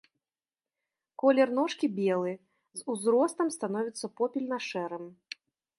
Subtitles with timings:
[1.23, 2.33] Колер ножкі белы,
[2.81, 5.05] з узростам становіцца попельна-шэрым.